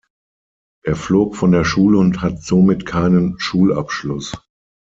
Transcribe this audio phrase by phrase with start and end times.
[0.83, 4.33] Er flog von der Schule und hat somit keinen Schulabschluss.